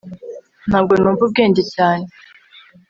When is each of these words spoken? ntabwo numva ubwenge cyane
ntabwo 0.69 0.93
numva 0.95 1.21
ubwenge 1.27 1.63
cyane 1.73 2.05